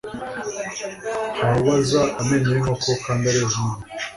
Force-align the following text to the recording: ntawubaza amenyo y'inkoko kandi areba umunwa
ntawubaza 1.35 2.01
amenyo 2.21 2.47
y'inkoko 2.51 2.89
kandi 3.05 3.23
areba 3.31 3.51
umunwa 3.57 3.81